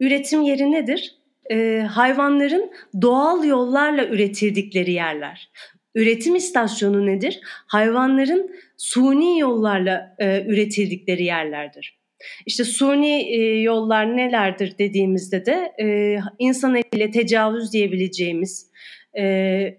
Üretim 0.00 0.42
yeri 0.42 0.72
nedir? 0.72 1.14
Ee, 1.50 1.86
hayvanların 1.90 2.70
doğal 3.02 3.44
yollarla 3.44 4.06
üretildikleri 4.06 4.92
yerler. 4.92 5.50
Üretim 5.94 6.36
istasyonu 6.36 7.06
nedir? 7.06 7.40
Hayvanların 7.44 8.50
suni 8.76 9.38
yollarla 9.38 10.14
e, 10.18 10.44
üretildikleri 10.46 11.24
yerlerdir. 11.24 12.00
İşte 12.46 12.64
suni 12.64 13.34
e, 13.34 13.60
yollar 13.60 14.16
nelerdir 14.16 14.78
dediğimizde 14.78 15.46
de 15.46 15.72
e, 15.80 16.18
insan 16.38 16.74
eliyle 16.74 17.10
tecavüz 17.10 17.72
diyebileceğimiz 17.72 18.70
e, 19.18 19.78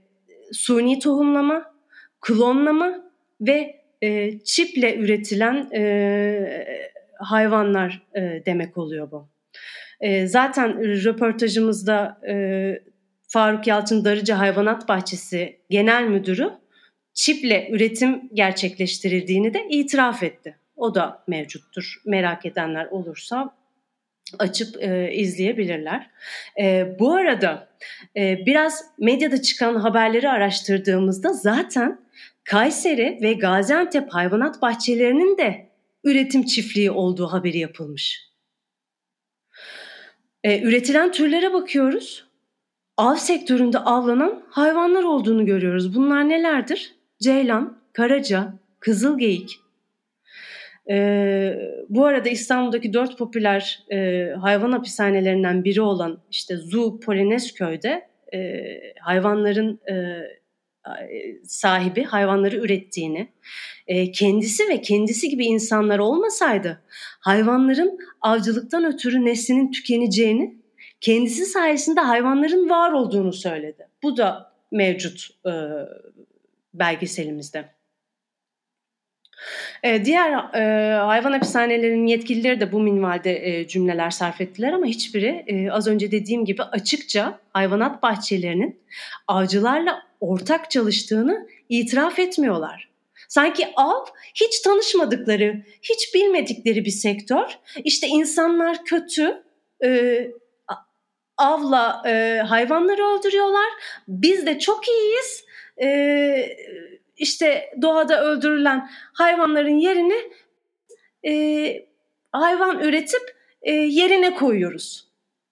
suni 0.52 1.00
tohumlama, 1.00 1.76
klonlama 2.22 3.12
ve 3.42 3.82
e, 4.02 4.40
çiple 4.40 4.96
üretilen 4.96 5.70
e, 5.74 6.84
hayvanlar 7.20 8.04
e, 8.16 8.44
demek 8.46 8.78
oluyor 8.78 9.12
bu. 9.12 9.31
E, 10.00 10.28
zaten 10.28 10.80
röportajımızda 11.04 12.22
e, 12.30 12.36
Faruk 13.28 13.68
Yalçın 13.68 14.06
Darıcı 14.06 14.34
Hayvanat 14.34 14.88
Bahçesi 14.88 15.60
Genel 15.70 16.04
Müdürü 16.04 16.52
çiple 17.14 17.68
üretim 17.72 18.30
gerçekleştirildiğini 18.34 19.54
de 19.54 19.68
itiraf 19.70 20.24
etti. 20.24 20.56
O 20.76 20.96
da 20.96 21.24
mevcuttur. 21.28 22.02
Merak 22.06 22.46
edenler 22.46 22.86
olursa 22.86 23.56
açıp 24.40 24.84
e, 24.84 25.14
izleyebilirler. 25.14 26.10
E, 26.62 26.96
bu 27.00 27.14
arada 27.14 27.68
e, 28.18 28.46
biraz 28.46 28.86
medyada 29.00 29.42
çıkan 29.42 29.76
haberleri 29.76 30.30
araştırdığımızda 30.30 31.34
zaten 31.34 32.00
Kayseri 32.44 33.20
ve 33.22 33.34
Gaziantep 33.34 34.14
hayvanat 34.14 34.62
bahçelerinin 34.62 35.38
de 35.38 35.70
üretim 36.04 36.46
çiftliği 36.46 36.92
olduğu 36.92 37.28
haberi 37.28 37.58
yapılmış. 37.58 38.31
E, 40.44 40.62
üretilen 40.62 41.12
türlere 41.12 41.54
bakıyoruz. 41.54 42.26
Av 42.98 43.16
sektöründe 43.16 43.80
avlanan 43.80 44.44
hayvanlar 44.50 45.04
olduğunu 45.04 45.46
görüyoruz. 45.46 45.96
Bunlar 45.96 46.30
nelerdir? 46.30 46.96
Ceylan, 47.20 47.78
karaca, 47.94 48.54
kızılgeyik. 48.80 49.60
E, 50.90 51.56
bu 51.90 52.06
arada 52.06 52.30
İstanbul'daki 52.30 52.94
dört 52.94 53.18
popüler 53.18 53.84
e, 53.92 54.30
hayvan 54.42 54.72
hapishanelerinden 54.72 55.64
biri 55.64 55.82
olan 55.82 56.20
işte 56.32 56.58
Zoo 56.58 57.00
Polonezköy'de 57.00 58.08
e, 58.34 58.64
hayvanların 59.00 59.80
e, 59.90 60.22
sahibi 61.44 62.04
hayvanları 62.04 62.56
ürettiğini, 62.56 63.30
e, 63.88 64.12
kendisi 64.12 64.70
ve 64.70 64.82
kendisi 64.82 65.30
gibi 65.30 65.46
insanlar 65.46 66.00
olmasaydı 66.00 66.82
hayvanların 67.20 68.00
avcılıktan 68.22 68.86
ötürü 68.94 69.26
neslinin 69.26 69.72
tükeneceğini, 69.72 70.56
kendisi 71.02 71.46
sayesinde 71.46 72.02
hayvanların 72.02 72.70
var 72.70 72.92
olduğunu 72.92 73.34
söyledi. 73.34 73.88
Bu 74.04 74.18
da 74.18 74.54
mevcut 74.72 75.30
e, 75.46 75.52
belgeselimizde. 76.74 77.81
E, 79.84 80.06
diğer 80.06 80.32
e, 80.32 80.94
hayvan 80.94 81.32
hapishanelerinin 81.32 82.08
yetkilileri 82.08 82.60
de 82.60 82.72
bu 82.72 82.80
minvalde 82.80 83.48
e, 83.48 83.68
cümleler 83.68 84.10
sarf 84.10 84.42
ettiler 84.42 84.74
ama 84.74 84.86
hiçbiri 84.86 85.44
e, 85.48 85.72
az 85.72 85.88
önce 85.88 86.12
dediğim 86.12 86.46
gibi 86.46 86.64
açıkça 86.64 87.40
hayvanat 87.54 88.04
bahçelerinin 88.04 88.82
avcılarla 89.28 90.04
ortak 90.20 90.72
çalıştığını 90.72 91.48
itiraf 91.70 92.20
etmiyorlar. 92.20 92.92
Sanki 93.28 93.68
av 93.76 94.06
hiç 94.36 94.60
tanışmadıkları, 94.60 95.64
hiç 95.82 96.14
bilmedikleri 96.16 96.86
bir 96.86 96.92
sektör. 96.92 97.58
İşte 97.84 98.08
insanlar 98.08 98.86
kötü, 98.86 99.44
e, 99.84 100.28
avla 101.38 102.02
e, 102.06 102.42
hayvanları 102.48 103.06
öldürüyorlar. 103.06 103.70
Biz 104.08 104.46
de 104.46 104.60
çok 104.60 104.88
iyiyiz. 104.88 105.46
E, 105.82 105.88
işte 107.22 107.70
doğada 107.82 108.24
öldürülen 108.24 108.90
hayvanların 109.14 109.78
yerine 109.78 110.18
e, 111.28 111.86
hayvan 112.32 112.80
üretip 112.80 113.22
e, 113.62 113.72
yerine 113.74 114.34
koyuyoruz. 114.34 115.08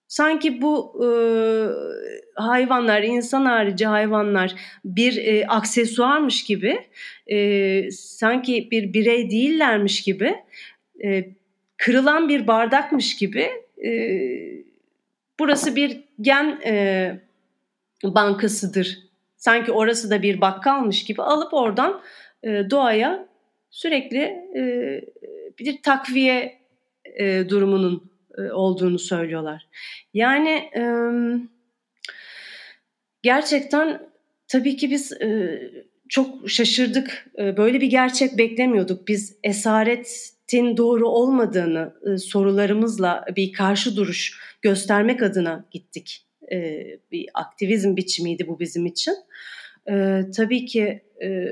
Sanki 0.08 0.62
bu 0.62 1.04
e, 1.06 1.08
hayvanlar, 2.36 3.04
insan 3.04 3.46
harici 3.46 3.86
hayvanlar 3.86 4.56
bir 4.86 5.18
e, 5.18 5.48
aksesuarmış 5.48 6.44
gibi, 6.44 6.88
e, 7.28 7.92
sanki 7.92 8.72
bir 8.72 8.94
birey 8.94 9.32
değillermiş 9.32 10.02
gibi, 10.02 10.36
e, 11.04 11.26
kırılan 11.78 12.30
bir 12.30 12.48
bardakmış 12.48 13.18
gibi, 13.18 13.50
e, 13.86 13.92
burası 15.40 15.76
bir 15.76 16.04
gen 16.22 16.60
e, 16.66 17.20
bankasıdır. 18.04 19.09
Sanki 19.40 19.72
orası 19.72 20.10
da 20.10 20.22
bir 20.22 20.42
bakkalmış 20.42 21.04
gibi 21.04 21.22
alıp 21.22 21.54
oradan 21.54 22.02
e, 22.44 22.50
doğaya 22.70 23.28
sürekli 23.70 24.22
e, 24.56 24.62
bir 25.60 25.82
takviye 25.82 26.60
e, 27.20 27.50
durumunun 27.50 28.12
e, 28.38 28.52
olduğunu 28.52 29.00
söylüyorlar. 29.00 29.68
Yani 30.14 30.50
e, 30.76 30.84
gerçekten 33.22 34.10
tabii 34.48 34.76
ki 34.76 34.92
biz 34.92 35.12
e, 35.12 35.60
çok 36.10 36.50
şaşırdık. 36.50 37.26
E, 37.38 37.58
böyle 37.58 37.82
bir 37.82 37.88
gerçek 37.88 38.38
beklemiyorduk. 38.38 39.08
Biz 39.08 39.38
esaretin 39.44 40.78
doğru 40.78 41.08
olmadığını 41.08 41.94
e, 42.06 42.18
sorularımızla 42.18 43.26
bir 43.36 43.54
karşı 43.54 43.96
duruş 43.96 44.40
göstermek 44.62 45.24
adına 45.24 45.66
gittik. 45.72 46.29
E, 46.52 46.88
bir 47.12 47.30
aktivizm 47.34 47.96
biçimiydi 47.96 48.48
bu 48.48 48.60
bizim 48.60 48.86
için. 48.86 49.16
e, 49.90 50.22
tabii 50.36 50.66
ki 50.66 51.02
e, 51.24 51.48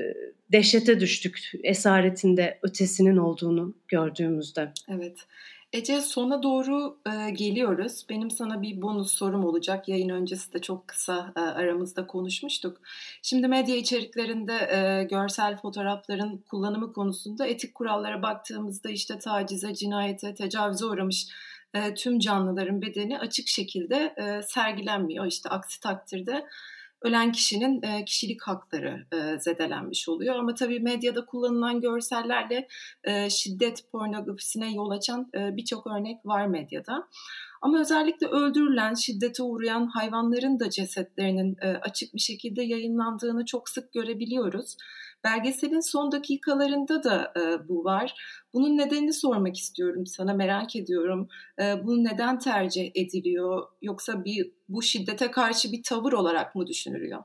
dehşete 0.52 1.00
düştük 1.00 1.52
esaretinde 1.62 2.58
ötesinin 2.62 3.16
olduğunu 3.16 3.74
gördüğümüzde. 3.88 4.72
Evet. 4.88 5.16
Ece 5.72 6.00
sona 6.00 6.42
doğru 6.42 6.98
e, 7.06 7.30
geliyoruz. 7.30 8.06
Benim 8.08 8.30
sana 8.30 8.62
bir 8.62 8.82
bonus 8.82 9.12
sorum 9.12 9.44
olacak. 9.44 9.88
Yayın 9.88 10.08
öncesi 10.08 10.52
de 10.52 10.58
çok 10.58 10.88
kısa 10.88 11.32
e, 11.36 11.40
aramızda 11.40 12.06
konuşmuştuk. 12.06 12.80
Şimdi 13.22 13.48
medya 13.48 13.76
içeriklerinde 13.76 14.52
e, 14.52 15.04
görsel 15.04 15.56
fotoğrafların 15.56 16.38
kullanımı 16.50 16.92
konusunda 16.92 17.46
etik 17.46 17.74
kurallara 17.74 18.22
baktığımızda 18.22 18.90
işte 18.90 19.18
tacize, 19.18 19.74
cinayete, 19.74 20.34
tecavüze 20.34 20.84
uğramış 20.84 21.26
e, 21.74 21.94
tüm 21.94 22.18
canlıların 22.18 22.82
bedeni 22.82 23.18
açık 23.18 23.48
şekilde 23.48 24.14
e, 24.16 24.42
sergilenmiyor. 24.42 25.26
İşte 25.26 25.48
aksi 25.48 25.80
takdirde 25.80 26.44
ölen 27.02 27.32
kişinin 27.32 27.82
e, 27.82 28.04
kişilik 28.04 28.42
hakları 28.42 29.06
e, 29.12 29.38
zedelenmiş 29.38 30.08
oluyor. 30.08 30.34
Ama 30.34 30.54
tabii 30.54 30.80
medyada 30.80 31.24
kullanılan 31.24 31.80
görsellerle 31.80 32.68
e, 33.04 33.30
şiddet 33.30 33.92
pornografisine 33.92 34.74
yol 34.74 34.90
açan 34.90 35.30
e, 35.34 35.56
birçok 35.56 35.86
örnek 35.86 36.26
var 36.26 36.46
medyada. 36.46 37.08
Ama 37.62 37.80
özellikle 37.80 38.26
öldürülen, 38.26 38.94
şiddete 38.94 39.42
uğrayan 39.42 39.86
hayvanların 39.86 40.60
da 40.60 40.70
cesetlerinin 40.70 41.56
e, 41.62 41.68
açık 41.68 42.14
bir 42.14 42.20
şekilde 42.20 42.62
yayınlandığını 42.62 43.44
çok 43.44 43.68
sık 43.68 43.92
görebiliyoruz. 43.92 44.76
Belgeselin 45.24 45.80
son 45.80 46.12
dakikalarında 46.12 47.04
da 47.04 47.32
e, 47.36 47.68
bu 47.68 47.84
var. 47.84 48.14
Bunun 48.54 48.78
nedenini 48.78 49.12
sormak 49.12 49.56
istiyorum 49.56 50.06
sana, 50.06 50.34
merak 50.34 50.76
ediyorum. 50.76 51.28
E, 51.60 51.86
bu 51.86 52.04
neden 52.04 52.38
tercih 52.38 52.90
ediliyor? 52.94 53.66
Yoksa 53.82 54.24
bir 54.24 54.50
bu 54.68 54.82
şiddete 54.82 55.30
karşı 55.30 55.72
bir 55.72 55.82
tavır 55.82 56.12
olarak 56.12 56.54
mı 56.54 56.66
düşünülüyor? 56.66 57.22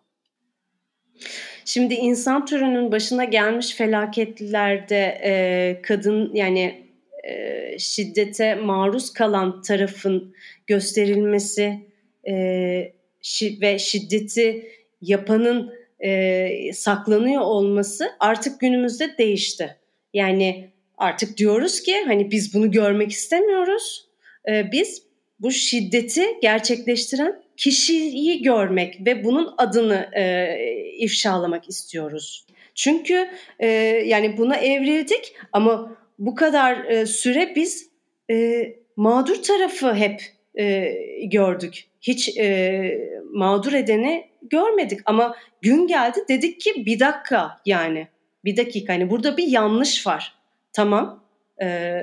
Şimdi 1.65 1.93
insan 1.93 2.45
türünün 2.45 2.91
başına 2.91 3.23
gelmiş 3.23 3.75
felaketlerde 3.75 5.21
e, 5.23 5.81
kadın 5.81 6.31
yani 6.33 6.87
e, 7.23 7.79
şiddete 7.79 8.55
maruz 8.55 9.13
kalan 9.13 9.61
tarafın 9.61 10.35
gösterilmesi 10.67 11.87
e, 12.27 12.93
şi, 13.21 13.57
ve 13.61 13.79
şiddeti 13.79 14.67
yapanın 15.01 15.73
e, 16.03 16.73
saklanıyor 16.73 17.41
olması 17.41 18.09
artık 18.19 18.59
günümüzde 18.59 19.17
değişti. 19.17 19.77
Yani 20.13 20.69
artık 20.97 21.37
diyoruz 21.37 21.81
ki 21.81 22.03
hani 22.05 22.31
biz 22.31 22.53
bunu 22.53 22.71
görmek 22.71 23.11
istemiyoruz. 23.11 24.07
E, 24.49 24.71
biz 24.71 25.03
bu 25.39 25.51
şiddeti 25.51 26.25
gerçekleştiren 26.41 27.43
kişiyi 27.57 28.41
görmek 28.41 29.05
ve 29.05 29.23
bunun 29.23 29.53
adını 29.57 30.09
e, 30.15 30.57
ifşalamak 30.97 31.69
istiyoruz. 31.69 32.45
Çünkü 32.75 33.29
e, 33.59 33.67
yani 34.05 34.37
buna 34.37 34.55
evrildik 34.55 35.35
ama 35.51 35.97
bu 36.19 36.35
kadar 36.35 36.85
e, 36.85 37.05
süre 37.05 37.53
biz 37.55 37.89
e, 38.31 38.65
mağdur 38.95 39.43
tarafı 39.43 39.93
hep 39.93 40.21
e, 40.55 40.95
gördük. 41.23 41.85
Hiç 42.01 42.37
e, 42.37 43.21
mağdur 43.33 43.73
edeni 43.73 44.29
görmedik 44.41 44.99
ama 45.05 45.35
gün 45.61 45.87
geldi 45.87 46.19
dedik 46.29 46.61
ki 46.61 46.85
bir 46.85 46.99
dakika 46.99 47.61
yani 47.65 48.07
bir 48.45 48.57
dakika 48.57 48.93
hani 48.93 49.09
burada 49.09 49.37
bir 49.37 49.47
yanlış 49.47 50.07
var. 50.07 50.35
Tamam 50.73 51.23
e, 51.61 52.01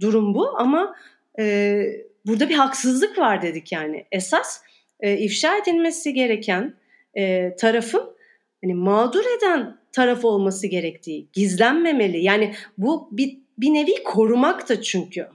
durum 0.00 0.34
bu 0.34 0.58
ama 0.58 0.96
e, 1.38 1.82
burada 2.26 2.48
bir 2.48 2.54
haksızlık 2.54 3.18
var 3.18 3.42
dedik 3.42 3.72
yani. 3.72 4.04
Esas 4.12 4.62
e, 5.00 5.18
ifşa 5.18 5.56
edilmesi 5.56 6.14
gereken 6.14 6.74
e, 7.14 7.56
tarafın 7.56 8.16
hani 8.64 8.74
mağdur 8.74 9.24
eden 9.38 9.76
taraf 9.92 10.24
olması 10.24 10.66
gerektiği, 10.66 11.28
gizlenmemeli. 11.32 12.22
Yani 12.22 12.54
bu 12.78 13.08
bir, 13.12 13.38
bir 13.58 13.74
nevi 13.74 14.02
korumak 14.04 14.68
da 14.68 14.82
çünkü 14.82 15.28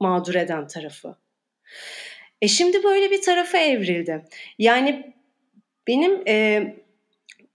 mağdur 0.00 0.34
eden 0.34 0.66
tarafı. 0.66 1.16
E 2.42 2.48
şimdi 2.48 2.82
böyle 2.84 3.10
bir 3.10 3.22
tarafa 3.22 3.58
evrildi. 3.58 4.24
Yani 4.58 5.14
benim 5.86 6.22
e, 6.28 6.64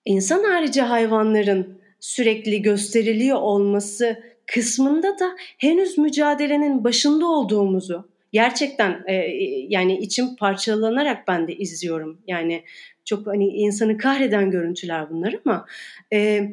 insan 0.05 0.43
harici 0.43 0.81
hayvanların 0.81 1.81
sürekli 1.99 2.61
gösteriliyor 2.61 3.37
olması 3.37 4.23
kısmında 4.45 5.19
da 5.19 5.35
henüz 5.57 5.97
mücadelenin 5.97 6.83
başında 6.83 7.25
olduğumuzu 7.25 8.09
gerçekten 8.31 9.03
e, 9.07 9.13
yani 9.69 9.97
içim 9.97 10.35
parçalanarak 10.35 11.27
ben 11.27 11.47
de 11.47 11.55
izliyorum. 11.55 12.21
Yani 12.27 12.63
çok 13.05 13.27
hani 13.27 13.47
insanı 13.47 13.97
kahreden 13.97 14.51
görüntüler 14.51 15.09
bunlar 15.09 15.35
ama 15.45 15.65
e, 16.13 16.49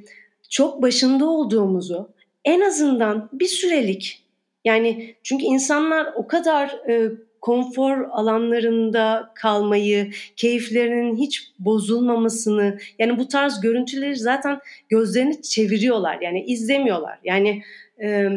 çok 0.51 0.83
başında 0.83 1.27
olduğumuzu 1.27 2.12
en 2.44 2.61
azından 2.61 3.29
bir 3.33 3.46
sürelik 3.46 4.25
yani 4.64 5.14
çünkü 5.22 5.44
insanlar 5.44 6.12
o 6.14 6.27
kadar 6.27 6.68
e, 6.88 7.11
konfor 7.42 8.09
alanlarında 8.11 9.33
kalmayı, 9.35 10.11
keyiflerinin 10.37 11.16
hiç 11.16 11.52
bozulmamasını, 11.59 12.78
yani 12.98 13.18
bu 13.18 13.28
tarz 13.28 13.61
görüntüleri 13.61 14.16
zaten 14.16 14.59
gözlerini 14.88 15.42
çeviriyorlar. 15.42 16.18
Yani 16.20 16.44
izlemiyorlar. 16.44 17.18
Yani 17.24 17.62
e, 18.02 18.28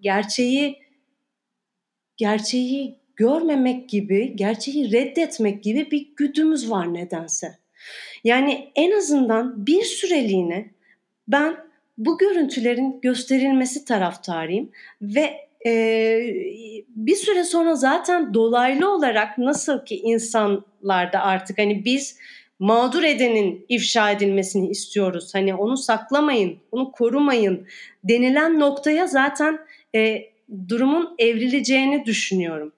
gerçeği 0.00 0.78
gerçeği 2.16 2.98
görmemek 3.16 3.88
gibi, 3.88 4.36
gerçeği 4.36 4.92
reddetmek 4.92 5.62
gibi 5.62 5.90
bir 5.90 6.08
güdümüz 6.16 6.70
var 6.70 6.94
nedense. 6.94 7.58
Yani 8.24 8.72
en 8.74 8.90
azından 8.90 9.66
bir 9.66 9.82
süreliğine 9.82 10.70
ben 11.28 11.56
bu 11.98 12.18
görüntülerin 12.18 13.00
gösterilmesi 13.00 13.84
taraftarıyım 13.84 14.70
ve 15.02 15.47
e, 15.66 16.20
bir 16.88 17.16
süre 17.16 17.44
sonra 17.44 17.74
zaten 17.74 18.34
dolaylı 18.34 18.94
olarak 18.94 19.38
nasıl 19.38 19.84
ki 19.84 19.96
insanlarda 19.96 21.20
artık 21.20 21.58
hani 21.58 21.84
biz 21.84 22.18
mağdur 22.58 23.02
edenin 23.02 23.66
ifşa 23.68 24.10
edilmesini 24.10 24.68
istiyoruz. 24.68 25.34
Hani 25.34 25.54
onu 25.54 25.76
saklamayın, 25.76 26.58
onu 26.72 26.92
korumayın 26.92 27.66
denilen 28.04 28.60
noktaya 28.60 29.06
zaten 29.06 29.58
e, 29.94 30.24
durumun 30.68 31.14
evrileceğini 31.18 32.04
düşünüyorum. 32.04 32.72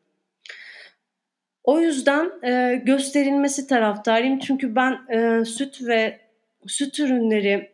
O 1.65 1.81
yüzden 1.81 2.31
e, 2.45 2.83
gösterilmesi 2.85 3.67
taraftarıyım. 3.67 4.39
Çünkü 4.39 4.75
ben 4.75 4.99
e, 5.09 5.45
süt 5.45 5.83
ve 5.83 6.21
süt 6.67 7.01
ürünleri 7.01 7.71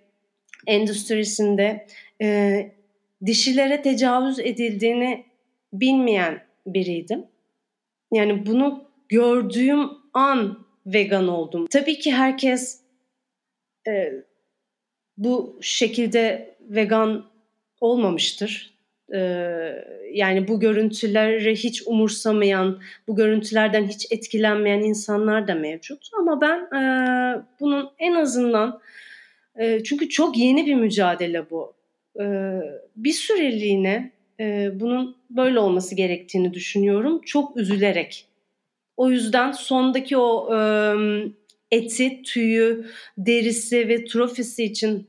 endüstrisinde 0.66 1.86
e, 2.22 2.76
dişilere 3.24 3.83
tecavüz 3.83 4.38
edildiğini 4.38 5.24
bilmeyen 5.72 6.42
biriydim. 6.66 7.24
Yani 8.12 8.46
bunu 8.46 8.85
gördüğüm 9.09 9.90
an 10.12 10.66
vegan 10.87 11.29
oldum. 11.29 11.66
Tabii 11.66 11.98
ki 11.98 12.12
herkes 12.12 12.81
e, 13.88 14.12
bu 15.16 15.59
şekilde 15.61 16.55
vegan 16.61 17.24
olmamıştır. 17.81 18.76
E, 19.14 19.18
yani 20.12 20.48
bu 20.48 20.61
görüntüleri 20.61 21.57
hiç 21.57 21.83
umursamayan, 21.87 22.81
bu 23.09 23.16
görüntülerden 23.16 23.88
hiç 23.88 24.07
etkilenmeyen 24.12 24.81
insanlar 24.81 25.48
da 25.48 25.55
mevcut. 25.55 26.11
Ama 26.18 26.40
ben 26.40 26.59
e, 26.59 26.83
bunun 27.61 27.90
en 27.98 28.14
azından 28.14 28.81
e, 29.57 29.83
çünkü 29.85 30.09
çok 30.09 30.38
yeni 30.38 30.66
bir 30.66 30.74
mücadele 30.74 31.50
bu 31.50 31.75
bir 32.96 33.12
süreliğine 33.12 34.12
e, 34.40 34.70
bunun 34.81 35.16
böyle 35.31 35.59
olması 35.59 35.94
gerektiğini 35.94 36.55
düşünüyorum. 36.55 37.20
Çok 37.20 37.57
üzülerek. 37.57 38.26
O 38.96 39.11
yüzden 39.11 39.52
sondaki 39.52 40.16
o 40.16 40.57
e, 40.57 40.61
eti, 41.70 42.22
tüyü, 42.22 42.87
derisi 43.18 43.88
ve 43.88 44.05
trofisi 44.05 44.64
için 44.64 45.07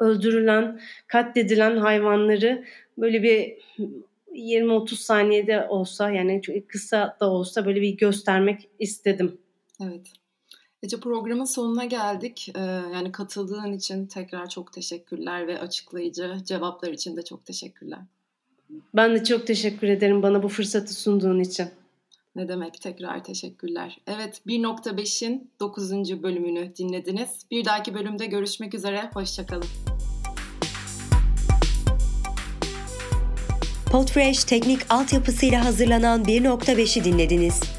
öldürülen, 0.00 0.80
katledilen 1.06 1.76
hayvanları 1.76 2.64
böyle 2.98 3.22
bir 3.22 3.58
20-30 4.32 4.94
saniyede 4.94 5.66
olsa 5.68 6.10
yani 6.10 6.42
kısa 6.68 7.16
da 7.20 7.30
olsa 7.30 7.66
böyle 7.66 7.80
bir 7.80 7.96
göstermek 7.96 8.68
istedim. 8.78 9.38
Evet. 9.82 10.12
Ece 10.82 11.00
programın 11.00 11.44
sonuna 11.44 11.84
geldik. 11.84 12.52
Ee, 12.54 12.60
yani 12.94 13.12
katıldığın 13.12 13.72
için 13.72 14.06
tekrar 14.06 14.48
çok 14.48 14.72
teşekkürler 14.72 15.46
ve 15.46 15.60
açıklayıcı 15.60 16.36
cevaplar 16.44 16.92
için 16.92 17.16
de 17.16 17.22
çok 17.22 17.44
teşekkürler. 17.44 17.98
Ben 18.94 19.14
de 19.14 19.24
çok 19.24 19.46
teşekkür 19.46 19.88
ederim 19.88 20.22
bana 20.22 20.42
bu 20.42 20.48
fırsatı 20.48 20.94
sunduğun 20.94 21.40
için. 21.40 21.66
Ne 22.36 22.48
demek 22.48 22.80
tekrar 22.80 23.24
teşekkürler. 23.24 23.98
Evet 24.06 24.40
1.5'in 24.46 25.50
9. 25.60 26.22
bölümünü 26.22 26.76
dinlediniz. 26.76 27.30
Bir 27.50 27.64
dahaki 27.64 27.94
bölümde 27.94 28.26
görüşmek 28.26 28.74
üzere. 28.74 29.10
Hoşçakalın. 29.14 29.68
Podfresh 33.92 34.44
teknik 34.44 34.80
altyapısıyla 34.90 35.64
hazırlanan 35.64 36.24
1.5'i 36.24 37.04
dinlediniz. 37.04 37.77